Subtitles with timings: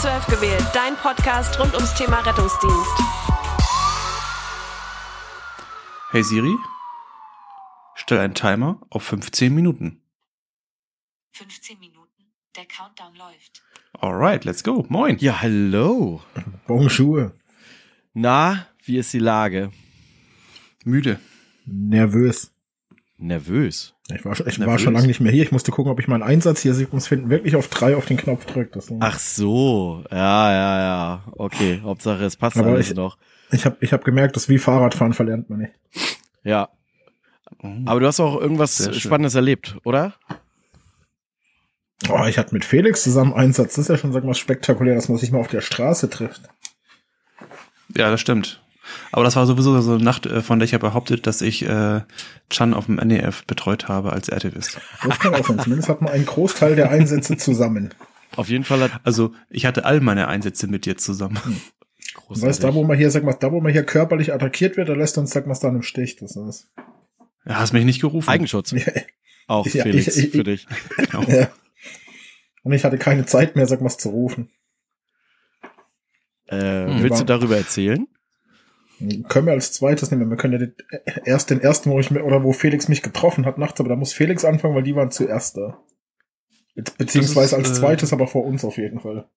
[0.00, 2.90] 12 gewählt, dein Podcast rund ums Thema Rettungsdienst.
[6.10, 6.56] Hey Siri,
[7.96, 10.00] stell einen Timer auf 15 Minuten.
[11.32, 13.62] 15 Minuten, der Countdown läuft.
[13.92, 14.86] Alright, let's go.
[14.88, 15.18] Moin.
[15.18, 16.22] Ja, hallo.
[16.66, 17.34] Bonjour.
[18.14, 19.70] Na, wie ist die Lage?
[20.82, 21.20] Müde.
[21.66, 22.50] Nervös.
[23.20, 23.94] Nervös.
[24.12, 24.72] Ich war, schon- ich Nervös?
[24.72, 25.42] war schon lange nicht mehr hier.
[25.42, 26.74] Ich musste gucken, ob ich meinen Einsatz hier
[27.06, 28.74] finden wirklich auf drei auf den Knopf drückt.
[28.76, 31.24] Das Ach so, ja, ja, ja.
[31.32, 33.18] Okay, Hauptsache es passt Aber alles ich- noch.
[33.52, 35.72] Ich habe ich hab gemerkt, dass wie Fahrradfahren verlernt man nicht.
[36.44, 36.68] Ja,
[37.62, 37.86] Mhm.
[37.86, 38.96] aber du hast auch irgendwas.
[38.98, 40.14] Spannendes erlebt, oder?
[42.08, 43.74] Oh, ich hatte mit Felix zusammen Einsatz.
[43.74, 46.42] Das ist ja schon, sag mal, spektakulär, dass man sich mal auf der Straße trifft.
[47.94, 48.62] Ja, das stimmt.
[49.12, 51.62] Aber das war sowieso so eine Nacht, äh, von der ich ja behauptet, dass ich
[51.66, 52.00] äh,
[52.48, 54.80] Chan auf dem NEF betreut habe als Aktivist.
[55.04, 55.58] Das kann auch sein.
[55.60, 57.90] Zumindest hat man einen Großteil der Einsätze zusammen.
[58.36, 61.38] Auf jeden Fall hat Also ich hatte all meine Einsätze mit dir zusammen.
[62.28, 64.88] Du weißt, da wo man hier, sag mal, da wo man hier körperlich attackiert wird,
[64.88, 66.16] da lässt uns, sag mal, dann im Stich.
[66.16, 66.68] Das ist.
[67.44, 68.28] Du hast mich nicht gerufen.
[68.28, 68.70] Eigenschutz.
[68.72, 68.84] Ja,
[69.46, 70.66] Auch Ja, Felix ich- ich- für dich.
[70.96, 71.22] Genau.
[71.24, 71.48] ja.
[72.62, 74.50] Und ich hatte keine Zeit mehr, sag mal, zu rufen.
[76.46, 77.02] Äh, Hm.
[77.02, 78.06] willst du darüber erzählen?
[79.28, 80.28] Können wir als zweites nehmen.
[80.28, 80.74] Wir können ja den,
[81.24, 84.12] erst den ersten, wo ich oder wo Felix mich getroffen hat nachts, aber da muss
[84.12, 85.82] Felix anfangen, weil die waren zuerst da.
[86.74, 89.28] Be beziehungsweise ist, als äh, zweites, aber vor uns auf jeden Fall.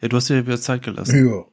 [0.00, 1.26] Ja, du hast dir wieder Zeit gelassen.
[1.26, 1.44] Ja.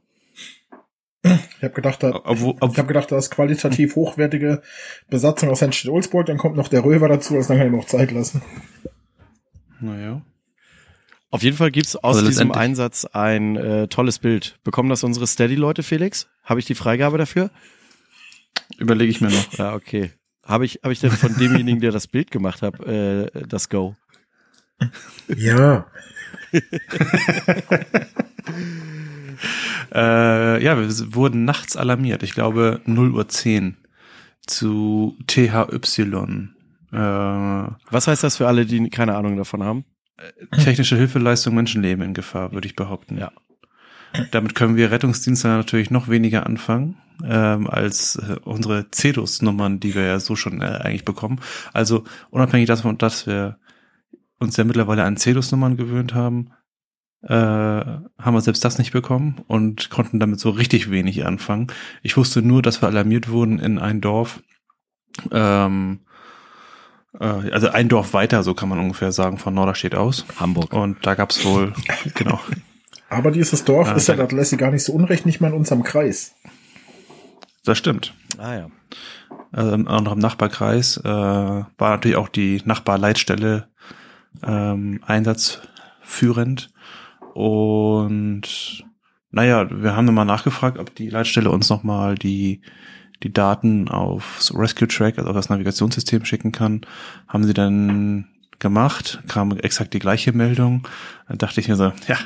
[1.58, 4.62] Ich habe gedacht, da, Obwohl, ob, ich habe gedacht, da ist qualitativ hochwertige
[5.10, 8.12] Besatzung aus Henstedt-Ulzburg, dann kommt noch der Röver dazu, also dann kann ich noch Zeit
[8.12, 8.42] lassen.
[9.80, 10.22] naja.
[11.34, 14.59] Auf jeden Fall gibt's aus Also diesem Einsatz ein äh, tolles Bild.
[14.64, 16.28] Bekommen das unsere Steady-Leute, Felix?
[16.44, 17.50] Habe ich die Freigabe dafür?
[18.78, 19.54] Überlege ich mir noch.
[19.58, 20.11] Ja, okay.
[20.45, 23.95] Habe ich, hab ich denn von demjenigen, der das Bild gemacht hat, äh, das Go?
[25.28, 25.88] Ja.
[29.94, 32.23] Äh, ja, wir wurden nachts alarmiert.
[32.23, 33.77] Ich glaube 0 Uhr 10
[34.48, 36.50] zu THY.
[36.92, 39.86] Äh, Was heißt das für alle, die keine Ahnung davon haben?
[40.64, 43.17] Technische Hilfeleistung, Menschenleben in Gefahr, würde ich behaupten.
[43.17, 43.32] Ja.
[44.32, 50.04] Damit können wir Rettungsdienste natürlich noch weniger anfangen ähm, als äh, unsere CEDUS-Nummern, die wir
[50.04, 51.39] ja so schon äh, eigentlich bekommen.
[51.73, 53.58] Also unabhängig davon, dass wir
[54.39, 56.52] uns ja mittlerweile an CEDUS-Nummern gewöhnt haben,
[57.23, 61.67] äh, haben wir selbst das nicht bekommen und konnten damit so richtig wenig anfangen.
[62.02, 64.44] Ich wusste nur, dass wir alarmiert wurden in ein Dorf,
[65.32, 66.13] ähm, äh,
[67.20, 70.26] also ein Dorf weiter, so kann man ungefähr sagen, von Norderstedt aus.
[70.40, 70.74] Hamburg.
[70.74, 71.74] Und da gab's wohl,
[72.16, 72.40] genau,
[73.10, 75.40] Aber dieses Dorf Ah, ist ja, da- das lässt sie gar nicht so unrecht, nicht
[75.42, 76.34] mal in unserem Kreis.
[77.66, 78.14] das stimmt.
[78.38, 78.68] Ah ja.
[79.52, 83.68] Also im anderen Nachbarkreis äh, war natürlich auch die Nachbarleitstelle
[84.42, 86.72] ähm, einsatzführend.
[87.34, 88.84] Und
[89.32, 92.62] naja, wir haben dann mal nachgefragt, ob die Leitstelle uns nochmal die,
[93.23, 96.82] die Daten aufs Rescue Track, also auf das Navigationssystem schicken kann.
[97.28, 98.28] Haben sie dann
[98.60, 100.88] gemacht, kam exakt die gleiche Meldung.
[101.28, 102.17] Dann dachte ich mir so, ja,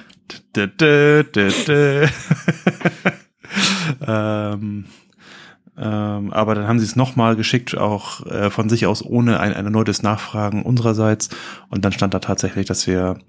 [0.55, 2.09] dä, dä, dä.
[4.07, 4.85] ähm,
[5.79, 9.53] ähm, aber dann haben sie es nochmal geschickt, auch äh, von sich aus ohne ein,
[9.53, 11.29] ein erneutes Nachfragen unsererseits.
[11.69, 13.19] Und dann stand da tatsächlich, dass wir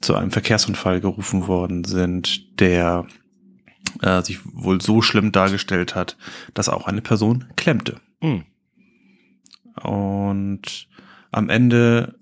[0.00, 3.06] zu einem Verkehrsunfall gerufen worden sind, der
[4.02, 6.16] äh, sich wohl so schlimm dargestellt hat,
[6.54, 8.00] dass auch eine Person klemmte.
[8.20, 8.44] Hm.
[9.82, 10.88] Und
[11.30, 12.18] am Ende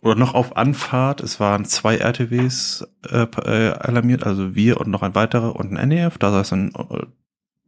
[0.00, 5.02] oder noch auf Anfahrt, es waren zwei RTWs äh, äh, alarmiert, also wir und noch
[5.02, 7.06] ein weiterer und ein NEF, da saß dann äh,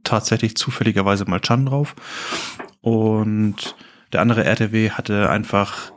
[0.02, 1.94] tatsächlich zufälligerweise mal Chan drauf.
[2.80, 3.76] Und
[4.12, 5.92] der andere RTW hatte einfach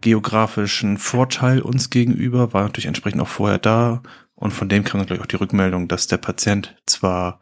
[0.00, 4.02] geografischen Vorteil uns gegenüber, war natürlich entsprechend auch vorher da
[4.40, 7.40] und von dem kam dann gleich auch die Rückmeldung, dass der Patient zwar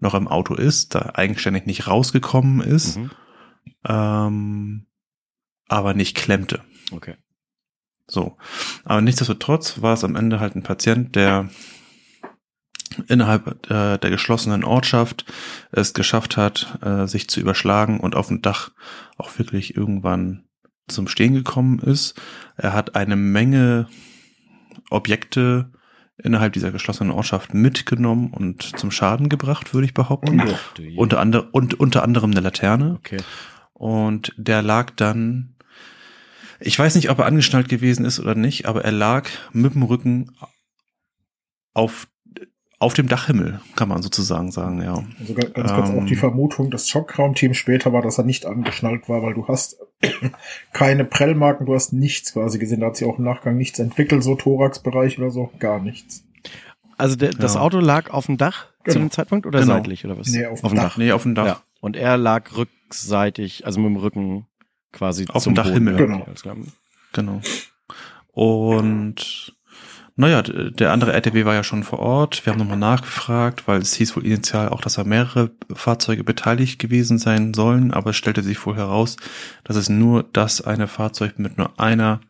[0.00, 3.10] noch im Auto ist, da eigenständig nicht rausgekommen ist, Mhm.
[3.86, 4.86] ähm,
[5.68, 6.62] aber nicht klemmte.
[6.92, 7.16] Okay.
[8.06, 8.36] So.
[8.84, 11.48] Aber nichtsdestotrotz war es am Ende halt ein Patient, der
[13.06, 15.24] innerhalb äh, der geschlossenen Ortschaft
[15.70, 18.72] es geschafft hat, äh, sich zu überschlagen und auf dem Dach
[19.16, 20.48] auch wirklich irgendwann
[20.88, 22.20] zum Stehen gekommen ist.
[22.56, 23.88] Er hat eine Menge
[24.90, 25.70] Objekte
[26.22, 30.42] innerhalb dieser geschlossenen Ortschaft mitgenommen und zum Schaden gebracht, würde ich behaupten.
[30.78, 30.96] Je.
[30.96, 32.96] Unter, ander, und, unter anderem eine Laterne.
[32.98, 33.18] okay.
[33.72, 35.54] Und der lag dann,
[36.58, 39.82] ich weiß nicht, ob er angeschnallt gewesen ist oder nicht, aber er lag mit dem
[39.82, 40.36] Rücken
[41.72, 42.06] auf,
[42.78, 45.02] auf dem Dachhimmel, kann man sozusagen sagen, ja.
[45.18, 45.98] Also ganz, ganz kurz Ähm.
[45.98, 49.76] auch die Vermutung, das Schockraumteam später war, dass er nicht angeschnallt war, weil du hast
[50.72, 52.80] keine Prellmarken, du hast nichts quasi gesehen.
[52.80, 56.24] Da hat sich auch im Nachgang nichts entwickelt, so Thoraxbereich oder so, gar nichts.
[56.96, 57.60] Also der, das Ja.
[57.60, 58.98] Auto lag auf dem Dach zu Genau.
[59.06, 59.74] dem Zeitpunkt oder Genau.
[59.74, 60.28] seitlich oder was?
[60.28, 60.96] Nee, auf dem Dach.
[60.96, 61.46] Nee, auf dem Dach.
[61.46, 61.62] Ja.
[61.80, 64.46] Und er lag rückseitig, also mit dem Rücken
[64.92, 65.94] quasi Auf zum dem Dachhimmel.
[65.96, 66.24] Boden.
[66.42, 66.60] Genau.
[67.12, 67.40] Genau.
[68.32, 69.54] Und
[70.20, 72.44] naja, der andere RTW war ja schon vor Ort.
[72.44, 76.78] Wir haben nochmal nachgefragt, weil es hieß wohl initial auch, dass da mehrere Fahrzeuge beteiligt
[76.78, 79.16] gewesen sein sollen, aber es stellte sich wohl heraus,
[79.64, 82.20] dass es nur das eine Fahrzeug mit nur einer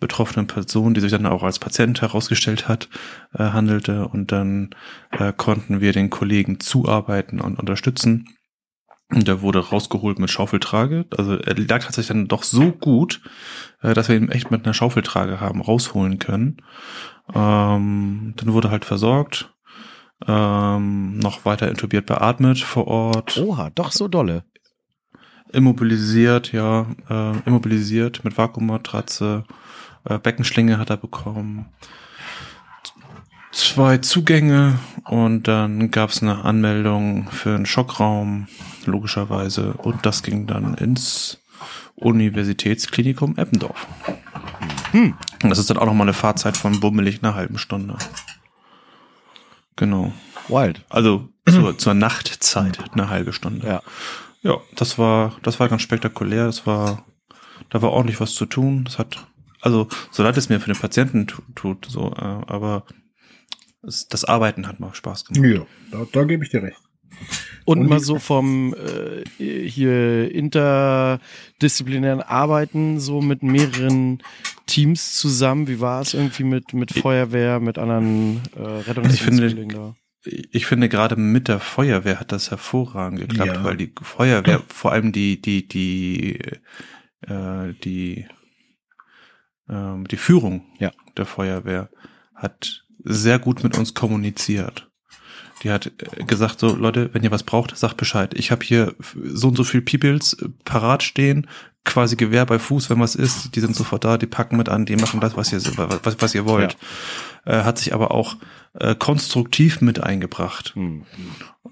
[0.00, 2.88] betroffenen Person, die sich dann auch als Patient herausgestellt hat,
[3.34, 4.08] äh, handelte.
[4.08, 4.70] Und dann
[5.10, 8.28] äh, konnten wir den Kollegen zuarbeiten und unterstützen.
[9.12, 11.06] Und der wurde rausgeholt mit Schaufeltrage.
[11.16, 13.20] Also er lag tatsächlich dann doch so gut,
[13.80, 16.56] äh, dass wir ihn echt mit einer Schaufeltrage haben rausholen können.
[17.34, 19.54] Ähm, dann wurde halt versorgt,
[20.26, 24.44] ähm, noch weiter intubiert beatmet vor Ort, Oha, doch so dolle.
[25.52, 29.44] immobilisiert, ja, äh, immobilisiert mit Vakuummatratze,
[30.04, 31.66] äh, Beckenschlinge hat er bekommen,
[33.52, 38.46] zwei Zugänge und dann gab es eine Anmeldung für einen Schockraum,
[38.86, 41.38] logischerweise, und das ging dann ins
[41.94, 43.86] Universitätsklinikum Eppendorf.
[44.92, 45.14] Hm.
[45.42, 47.96] Und das ist dann auch nochmal eine Fahrzeit von bummelig einer halben Stunde.
[49.76, 50.12] Genau.
[50.48, 50.84] Wild.
[50.88, 53.66] Also zur, zur Nachtzeit eine halbe Stunde.
[53.66, 53.82] Ja.
[54.42, 56.46] Ja, das war, das war ganz spektakulär.
[56.46, 57.04] Das war,
[57.70, 58.84] da war ordentlich was zu tun.
[58.84, 59.26] Das hat,
[59.60, 62.84] also, so leid es mir für den Patienten tu- tut, so, äh, aber
[63.82, 65.44] es, das Arbeiten hat mal Spaß gemacht.
[65.44, 66.80] Ja, da, da gebe ich dir recht.
[67.64, 69.24] Und, mal so vom äh,
[69.68, 74.22] hier interdisziplinären Arbeiten so mit mehreren
[74.66, 75.66] Teams zusammen.
[75.66, 79.96] Wie war es irgendwie mit mit Feuerwehr, mit anderen äh, Rettungsdienstkollegen da?
[80.50, 83.64] Ich finde gerade mit der Feuerwehr hat das hervorragend geklappt, Ja.
[83.64, 86.38] weil die Feuerwehr, vor allem die, die, die,
[87.22, 88.26] äh, die,
[89.68, 90.90] ähm, die Führung Ja.
[91.16, 91.90] der Feuerwehr
[92.34, 94.85] hat sehr gut mit uns kommuniziert.
[95.66, 98.32] Die hat äh, gesagt, so Leute, wenn ihr was braucht, sagt Bescheid.
[98.34, 101.48] Ich habe hier so und so viel Peoples äh, parat stehen,
[101.84, 104.86] quasi Gewehr bei Fuß, wenn was ist, die sind sofort da, die packen mit an,
[104.86, 105.60] die machen das, was ihr,
[106.04, 106.76] was, was ihr wollt.
[107.44, 108.36] Äh, hat sich aber auch
[108.74, 111.04] äh, konstruktiv mit eingebracht Hm.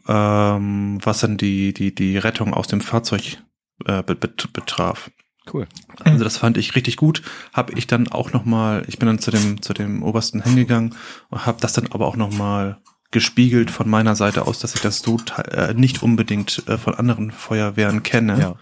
[0.08, 3.38] ähm, was dann die, die, die Rettung aus dem Fahrzeug
[3.86, 5.10] äh, bet- bet- betraf.
[5.52, 5.66] Cool.
[6.02, 7.22] Also das fand ich richtig gut.
[7.52, 10.94] Habe ich dann auch noch mal, ich bin dann zu dem zu dem obersten hingegangen
[11.28, 12.78] und habe das dann aber auch noch mal
[13.14, 15.18] gespiegelt von meiner Seite aus, dass ich das so
[15.52, 18.54] äh, nicht unbedingt äh, von anderen Feuerwehren kenne Ja.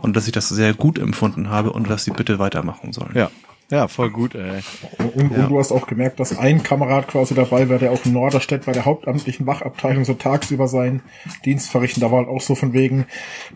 [0.00, 3.10] und dass ich das sehr gut empfunden habe und dass sie bitte weitermachen sollen.
[3.14, 3.30] Ja.
[3.68, 4.60] Ja, voll gut, ey.
[5.16, 5.42] Und, Ja.
[5.42, 8.64] und du hast auch gemerkt, dass ein Kamerad quasi dabei war, der auch in Norderstedt
[8.64, 11.02] bei der hauptamtlichen Wachabteilung so tagsüber seinen
[11.44, 12.00] Dienst verrichten.
[12.00, 13.06] Da war halt auch so von wegen,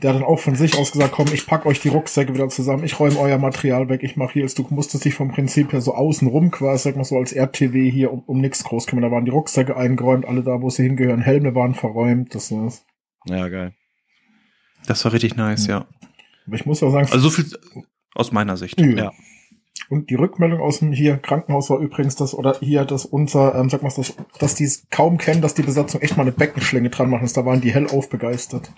[0.02, 2.48] der hat dann auch von sich aus gesagt, komm, ich pack euch die Rucksäcke wieder
[2.48, 5.80] zusammen, ich räume euer Material weg, ich mache hier, du musstest dich vom Prinzip her
[5.80, 9.04] so außenrum quasi, sag mal so als RTW hier um, um nichts groß kümmern.
[9.04, 12.84] Da waren die Rucksäcke eingeräumt, alle da, wo sie hingehören, Helme waren verräumt, das war's.
[13.26, 13.74] Ja, geil.
[14.88, 15.86] Das war richtig nice, ja.
[16.48, 17.46] Aber ich muss ja sagen, Also so viel
[18.16, 18.80] aus meiner Sicht.
[18.80, 18.86] Ja.
[18.88, 19.12] Ja.
[19.88, 23.68] Und die Rückmeldung aus dem hier Krankenhaus war übrigens das, oder hier, dass unser, ähm,
[23.68, 26.90] sag mal, das, dass die es kaum kennen, dass die Besatzung echt mal eine Beckenschlinge
[26.90, 27.28] dran machen.
[27.34, 28.70] Da waren die hellauf begeistert.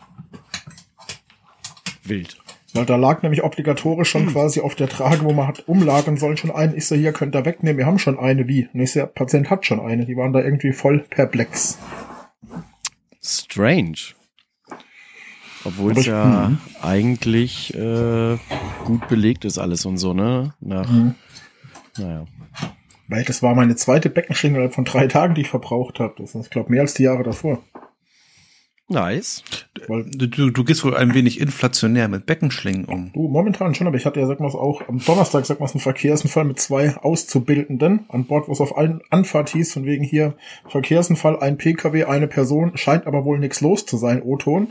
[2.04, 2.38] Wild.
[2.74, 6.38] Weil da lag nämlich obligatorisch schon quasi auf der Trage, wo man hat umlagern sollen,
[6.38, 6.74] schon eine.
[6.74, 8.48] Ich so, hier könnt ihr wegnehmen, wir haben schon eine.
[8.48, 8.68] Wie?
[8.72, 10.06] Und ich so, der Patient hat schon eine.
[10.06, 11.78] Die waren da irgendwie voll perplex.
[13.22, 14.14] Strange.
[15.64, 16.58] Obwohl es ja Mhm.
[16.80, 18.36] eigentlich äh,
[18.84, 20.54] gut belegt ist alles und so, ne?
[20.60, 20.88] Nach,
[21.98, 22.24] naja.
[23.08, 26.14] Weil das war meine zweite Beckenschlinge innerhalb von drei Tagen, die ich verbraucht habe.
[26.18, 27.62] Das ist, ich glaube, mehr als die Jahre davor.
[28.88, 29.42] Nice.
[29.88, 33.10] Weil Du, du, du gehst wohl ein wenig inflationär mit Beckenschlingen um.
[33.12, 35.80] Du, momentan schon, aber ich hatte ja, sag mal, auch am Donnerstag, sag mal, einen
[35.80, 40.34] Verkehrsunfall mit zwei Auszubildenden an Bord, wo es auf allen Anfahrt hieß, von wegen hier
[40.68, 44.68] Verkehrsunfall, ein Pkw, eine Person, scheint aber wohl nichts los zu sein, O-Ton.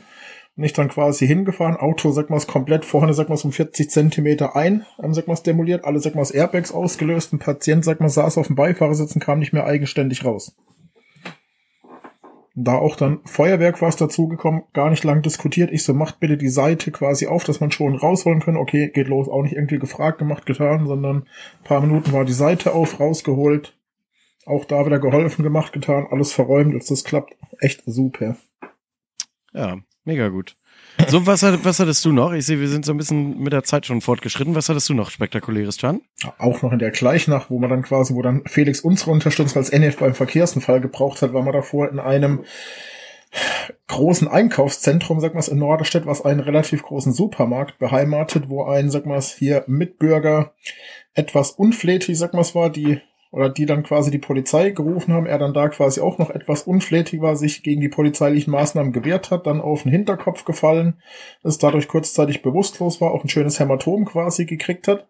[0.58, 4.55] Und ich dann quasi hingefahren, Auto, sag mal, komplett vorne, sag mal, um 40 Zentimeter
[4.55, 8.38] ein, ähm, sag mal, demoliert, alle, sag mal, Airbags ausgelöst, ein Patient, sag mal, saß
[8.38, 10.55] auf dem Beifahrersitz und kam nicht mehr eigenständig raus.
[12.53, 15.72] Da auch dann Feuerwerk was dazugekommen, gar nicht lang diskutiert.
[15.72, 18.58] Ich so, macht bitte die Seite quasi auf, dass man schon rausholen kann.
[18.58, 19.29] Okay, geht los.
[19.29, 21.29] Auch nicht irgendwie gefragt, gemacht, getan, sondern
[21.63, 23.77] paar Minuten war die Seite auf, rausgeholt.
[24.46, 27.38] Auch da wieder geholfen, gemacht, getan, alles verräumt, als das klappt.
[27.60, 28.36] Echt super.
[29.53, 30.55] Ja, mega gut.
[31.08, 32.34] So, was, was hattest du noch?
[32.34, 34.55] Ich sehe, wir sind so ein bisschen mit der Zeit schon fortgeschritten.
[34.55, 36.01] Was hattest du noch spektakuläres, Chan?
[36.38, 39.70] Auch noch in der Gleichnacht, wo man dann quasi, wo dann Felix unsere Unterstützung als
[39.70, 42.46] NF beim Verkehrsunfall gebraucht hat, war man davor in einem
[43.88, 49.05] großen Einkaufszentrum, sag mal in Norderstedt, was einen relativ großen Supermarkt beheimatet, wo ein, sag
[49.05, 50.53] mal hier Mitbürger
[51.13, 55.39] etwas unflätig, sag mal war, die oder die dann quasi die Polizei gerufen haben, er
[55.39, 59.47] dann da quasi auch noch etwas unflätig war, sich gegen die polizeilichen Maßnahmen gewehrt hat,
[59.47, 61.01] dann auf den Hinterkopf gefallen
[61.43, 65.07] ist, dadurch kurzzeitig bewusstlos war, auch ein schönes Hämatom quasi gekriegt hat.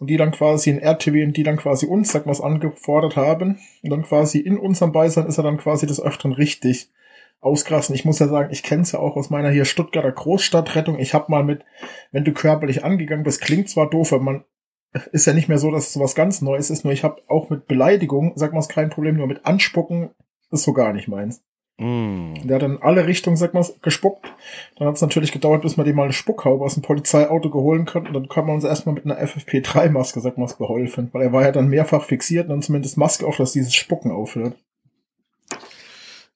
[0.00, 3.58] Und die dann quasi in RTW und die dann quasi uns, sag mal, angefordert haben.
[3.82, 6.92] Und dann quasi in unserem Beisein ist er dann quasi des Öfteren richtig
[7.40, 7.96] ausgerassen.
[7.96, 11.00] Ich muss ja sagen, ich kenne es ja auch aus meiner hier Stuttgarter Großstadtrettung.
[11.00, 11.64] Ich habe mal mit,
[12.12, 14.44] wenn du körperlich angegangen bist, klingt zwar doof, aber man
[15.12, 17.50] ist ja nicht mehr so, dass es sowas ganz Neues ist, nur ich habe auch
[17.50, 20.10] mit Beleidigung, sag mal, es kein Problem, nur mit Anspucken
[20.50, 21.42] ist so gar nicht meins.
[21.78, 22.34] Mm.
[22.42, 24.26] Der hat in alle Richtungen, sag mal, gespuckt.
[24.76, 27.86] Dann hat es natürlich gedauert, bis man dem mal eine Spuckhaube aus dem Polizeiauto geholen
[27.86, 28.08] konnte.
[28.08, 31.08] Und dann kann man uns erstmal mit einer FFP3-Maske, sag mal, geholfen.
[31.12, 34.10] Weil er war ja dann mehrfach fixiert und dann zumindest Maske auf, dass dieses Spucken
[34.10, 34.56] aufhört.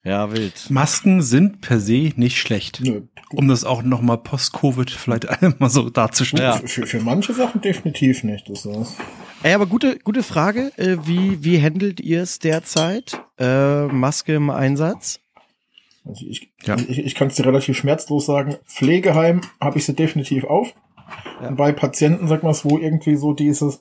[0.04, 0.68] Ja, wild.
[0.68, 2.80] Masken sind per se nicht schlecht.
[2.82, 3.02] Nö.
[3.30, 6.44] Um das auch nochmal post-Covid vielleicht einmal so darzustellen.
[6.44, 6.56] Ja.
[6.56, 8.48] Für, für, für manche Sachen definitiv nicht.
[8.48, 8.96] Das ist.
[9.44, 10.72] Ey, aber gute, gute Frage.
[10.76, 13.20] Äh, wie, wie handelt ihr es derzeit?
[13.38, 15.20] Äh, Maske im Einsatz?
[16.04, 16.76] Also ich, Ja.
[16.76, 18.56] ich, ich kann es dir relativ schmerzlos sagen.
[18.66, 20.74] Pflegeheim habe ich sie definitiv auf.
[21.40, 21.48] Ja.
[21.48, 23.80] Und bei Patienten, sag mal, wo irgendwie so dieses,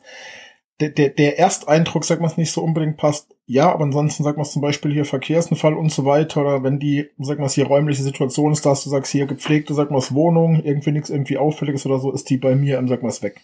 [0.79, 3.30] der, der, der Ersteindruck, sag mal, nicht so unbedingt passt.
[3.53, 7.09] Ja, aber ansonsten, sag mal, zum Beispiel hier Verkehrsunfall und so weiter, oder wenn die,
[7.19, 10.91] sag mal, hier räumliche Situation ist, dass du sagst, hier gepflegte, sag mal, Wohnung, irgendwie
[10.93, 13.41] nichts irgendwie Auffälliges oder so, ist die bei mir, sag mal, weg.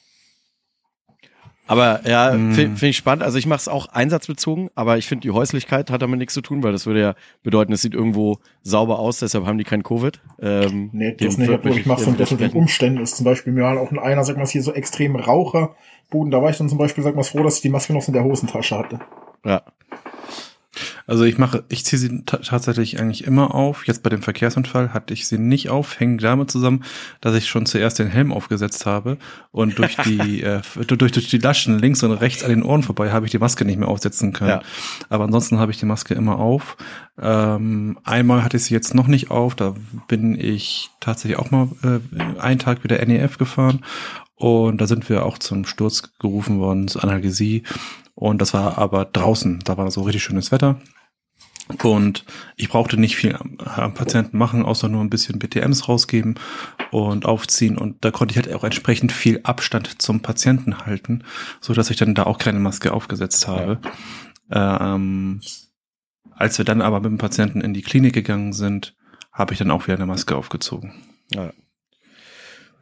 [1.69, 2.53] Aber ja, Mm.
[2.53, 3.23] finde find ich spannend.
[3.23, 6.39] Also ich mache es auch einsatzbezogen, aber ich finde, die Häuslichkeit hat damit nichts zu
[6.41, 9.83] tun, weil das würde ja bedeuten, es sieht irgendwo sauber aus, deshalb haben die kein
[9.83, 10.21] Covid.
[10.41, 13.01] Ähm, Nee, das nicht, ich mache von definitiv dementsprechend- Umständen.
[13.01, 16.41] Ist zum Beispiel mir mal auch in einer, sag mal, hier so extrem Raucherbuden, da
[16.41, 18.23] war ich dann zum Beispiel, sag mal, froh, dass ich die Maske noch in der
[18.23, 18.99] Hosentasche hatte.
[19.43, 19.63] Ja.
[21.07, 23.87] Also ich mache, ich ziehe sie ta- tatsächlich eigentlich immer auf.
[23.87, 26.83] Jetzt bei dem Verkehrsunfall hatte ich sie nicht auf, hängt damit zusammen,
[27.21, 29.17] dass ich schon zuerst den Helm aufgesetzt habe
[29.51, 33.11] und durch die äh, durch, durch die Laschen links und rechts an den Ohren vorbei
[33.11, 34.49] habe ich die Maske nicht mehr aufsetzen können.
[34.49, 34.61] Ja.
[35.09, 36.75] Aber ansonsten habe ich die Maske immer auf.
[37.19, 39.75] Ähm, einmal hatte ich sie jetzt noch nicht auf, da
[40.07, 43.83] bin ich tatsächlich auch mal äh, einen Tag wieder NEF gefahren
[44.35, 47.63] und da sind wir auch zum Sturz gerufen worden, zur Analgesie.
[48.13, 50.79] Und das war aber draußen, da war so richtig schönes Wetter.
[51.83, 52.23] Und
[52.55, 56.35] ich brauchte nicht viel am, am Patienten machen, außer nur ein bisschen BTMs rausgeben
[56.91, 57.77] und aufziehen.
[57.77, 61.23] Und da konnte ich halt auch entsprechend viel Abstand zum Patienten halten,
[61.59, 63.79] so dass ich dann da auch keine Maske aufgesetzt habe.
[64.49, 65.41] Ähm,
[66.31, 68.95] als wir dann aber mit dem Patienten in die Klinik gegangen sind,
[69.31, 70.93] habe ich dann auch wieder eine Maske aufgezogen.
[71.33, 71.51] Ja.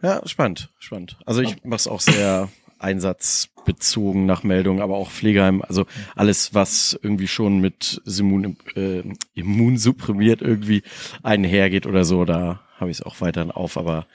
[0.02, 1.18] ja, spannend, spannend.
[1.26, 2.50] Also ich mache es auch sehr
[2.80, 9.04] einsatzbezogen nach Meldung, aber auch Pflegeheim, also alles, was irgendwie schon mit Immun, äh,
[9.34, 10.84] immunsupprimiert irgendwie
[11.24, 14.06] einhergeht oder so, da habe ich es auch weiterhin auf, aber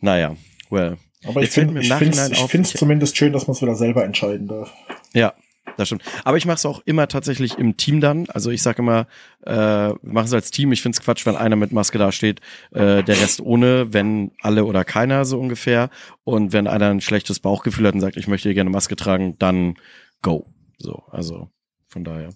[0.00, 0.36] naja,
[0.70, 0.96] well.
[1.26, 3.74] Aber ich Jetzt finde im ich ich es ich- zumindest schön, dass man es wieder
[3.76, 4.70] selber entscheiden darf.
[5.14, 5.32] Ja,
[5.76, 6.02] das stimmt.
[6.24, 8.26] Aber ich mache es auch immer tatsächlich im Team dann.
[8.28, 9.06] Also ich sage immer,
[9.42, 10.72] äh, wir machen es als Team.
[10.72, 12.40] Ich finde es Quatsch, wenn einer mit Maske da steht,
[12.72, 15.90] äh, der Rest ohne, wenn alle oder keiner so ungefähr.
[16.24, 19.74] Und wenn einer ein schlechtes Bauchgefühl hat und sagt, ich möchte gerne Maske tragen, dann
[20.22, 20.46] go.
[20.78, 21.50] So, also
[21.88, 22.30] von daher.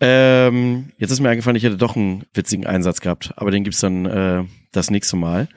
[0.00, 3.80] Ähm, jetzt ist mir eingefallen, ich hätte doch einen witzigen Einsatz gehabt, aber den gibt's
[3.80, 5.48] dann äh, das nächste Mal.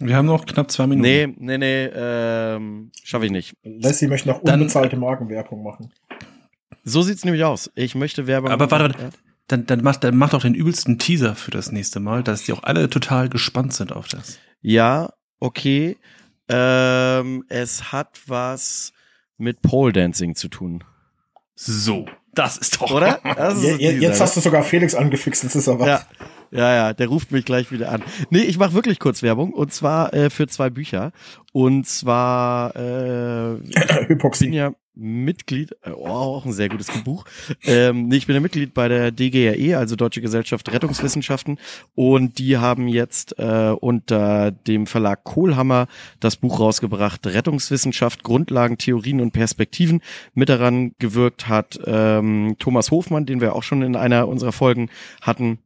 [0.00, 1.02] Wir haben noch knapp zwei Minuten.
[1.02, 3.54] Nee, nee, nee, ähm, schaffe ich nicht.
[3.64, 5.92] Lassie möchte noch Dann- unbezahlte Markenwerbung machen.
[6.84, 7.70] So sieht's nämlich aus.
[7.74, 8.50] Ich möchte Werbung.
[8.50, 9.10] Aber warte, Ja.
[9.48, 12.52] Dann, dann, macht, dann macht auch den übelsten Teaser für das nächste Mal, dass die
[12.52, 14.38] auch alle total gespannt sind auf das.
[14.60, 15.96] Ja, okay.
[16.50, 18.92] Ähm, es hat was
[19.38, 20.84] mit Pole Dancing zu tun.
[21.54, 22.90] So, das ist doch.
[22.90, 23.20] Oder?
[23.36, 25.86] Das ist Je, jetzt hast du sogar Felix angefixt, das ist aber.
[25.86, 26.02] Ja,
[26.50, 28.02] ja, ja, der ruft mich gleich wieder an.
[28.30, 31.12] Nee, ich mache wirklich kurz Werbung und zwar äh, für zwei Bücher.
[31.52, 34.54] Und zwar äh, ich bin Hypoxie.
[34.54, 37.24] ja Mitglied, äh, oh, auch ein sehr gutes Buch.
[37.64, 41.58] Ähm, nee, ich bin ja Mitglied bei der DGRE, also Deutsche Gesellschaft Rettungswissenschaften.
[41.94, 45.86] Und die haben jetzt äh, unter dem Verlag Kohlhammer
[46.18, 50.02] das Buch rausgebracht, Rettungswissenschaft, Grundlagen, Theorien und Perspektiven.
[50.34, 54.90] Mit daran gewirkt hat ähm, Thomas Hofmann, den wir auch schon in einer unserer Folgen
[55.22, 55.60] hatten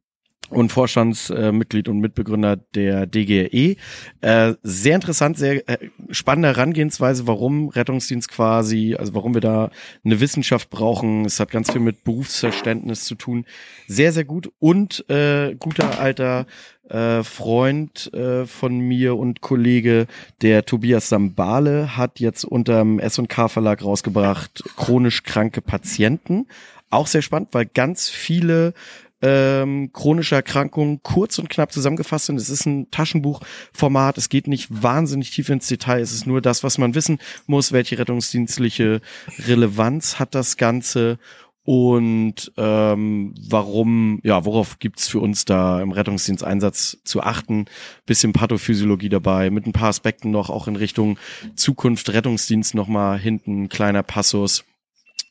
[0.53, 3.75] und Vorstandsmitglied und Mitbegründer der DGRE.
[4.21, 9.71] Äh, sehr interessant, sehr äh, spannende Herangehensweise, warum Rettungsdienst quasi, also warum wir da
[10.03, 11.25] eine Wissenschaft brauchen.
[11.25, 13.45] Es hat ganz viel mit Berufsverständnis zu tun.
[13.87, 16.45] Sehr, sehr gut und äh, guter alter
[16.89, 20.07] äh, Freund äh, von mir und Kollege,
[20.41, 26.47] der Tobias Sambale, hat jetzt unterm S&K Verlag rausgebracht, chronisch kranke Patienten.
[26.89, 28.73] Auch sehr spannend, weil ganz viele
[29.23, 32.35] ähm, chronische Erkrankungen kurz und knapp zusammengefasst sind.
[32.35, 34.17] Es ist ein Taschenbuchformat.
[34.17, 36.01] Es geht nicht wahnsinnig tief ins Detail.
[36.01, 37.71] Es ist nur das, was man wissen muss.
[37.71, 39.01] Welche rettungsdienstliche
[39.47, 41.17] Relevanz hat das Ganze?
[41.65, 47.67] und ähm, warum, ja, worauf gibt's für uns da im Rettungsdiensteinsatz zu achten?
[48.05, 51.17] Bisschen Pathophysiologie dabei, mit ein paar Aspekten noch auch in Richtung
[51.55, 54.65] Zukunft, Rettungsdienst nochmal hinten, kleiner Passus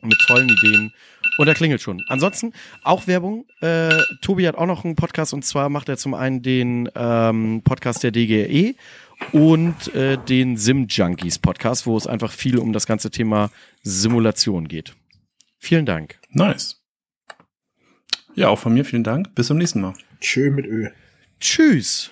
[0.01, 0.93] mit tollen Ideen.
[1.39, 2.05] Und er klingelt schon.
[2.09, 3.47] Ansonsten auch Werbung.
[3.61, 7.63] Äh, Tobi hat auch noch einen Podcast und zwar macht er zum einen den ähm,
[7.65, 8.75] Podcast der DGE
[9.33, 13.51] und äh, den Sim Junkies Podcast, wo es einfach viel um das ganze Thema
[13.83, 14.95] Simulation geht.
[15.59, 16.19] Vielen Dank.
[16.31, 16.83] Nice.
[18.35, 19.35] Ja, auch von mir vielen Dank.
[19.35, 19.95] Bis zum nächsten Mal.
[20.21, 20.89] Tschö mit Ö.
[21.41, 22.11] Tschüss.